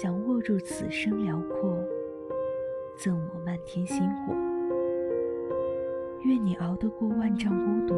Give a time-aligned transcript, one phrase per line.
[0.00, 1.76] 想握住此生辽阔，
[2.96, 4.32] 赠我漫天星火。
[6.24, 7.94] 愿你熬得过万丈孤独，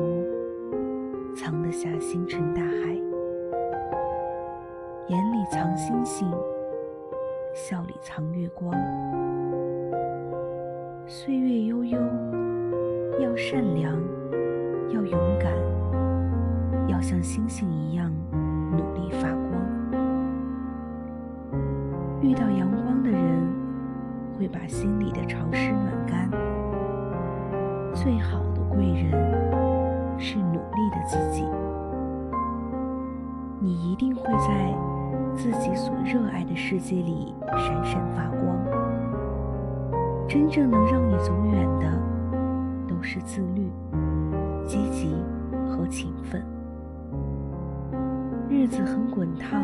[1.37, 3.01] 藏得下星辰大海，
[5.07, 6.29] 眼里藏星星，
[7.55, 8.73] 笑里藏月光。
[11.07, 11.97] 岁月悠悠，
[13.21, 13.97] 要善良，
[14.93, 15.53] 要勇敢，
[16.89, 18.13] 要像星星一样
[18.73, 19.54] 努力发光。
[22.24, 23.52] 遇到阳光的人，
[24.38, 26.30] 会把心里的潮湿暖干。
[27.92, 29.10] 最好的贵人
[30.19, 31.45] 是努力的自己。
[33.60, 34.74] 你一定会在
[35.34, 38.56] 自己所热爱的世界里闪闪发光。
[40.27, 41.87] 真正能让你走远的，
[42.88, 43.70] 都是自律、
[44.66, 45.15] 积极
[45.68, 46.43] 和勤奋。
[48.48, 49.62] 日子很滚烫，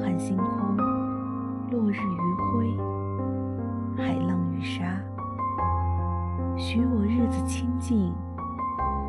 [0.00, 0.76] 瀚星空，
[1.70, 2.76] 落日余晖，
[3.96, 4.98] 海浪与沙，
[6.56, 8.14] 许我日子清静，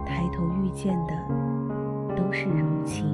[0.06, 1.14] 抬头遇见的
[2.16, 3.06] 都是柔情。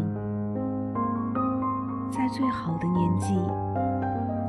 [2.10, 3.36] 在最好的年纪，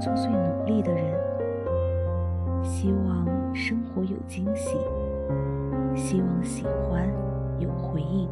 [0.01, 1.15] 做最努力的人，
[2.63, 4.79] 希望生活有惊喜，
[5.95, 7.07] 希望喜欢
[7.59, 8.27] 有回应。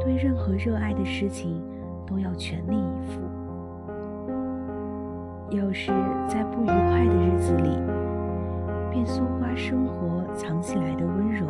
[0.00, 1.62] 对任何热爱的事情，
[2.12, 3.22] 都要全力以赴。
[5.56, 5.90] 要是
[6.28, 7.78] 在不愉快的日子里，
[8.90, 11.46] 便搜刮生活藏起来的温柔，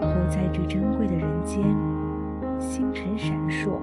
[0.00, 1.62] 活在这珍贵的人间，
[2.58, 3.78] 星辰闪烁，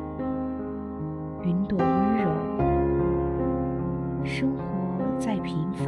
[1.42, 2.30] 云朵温柔。
[4.26, 4.64] 生活
[5.18, 5.88] 再平凡，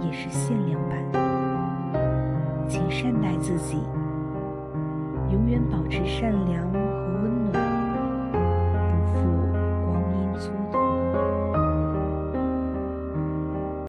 [0.00, 0.98] 也是限量版。
[2.66, 3.78] 请善待自己。
[5.30, 6.67] 永远保持善良。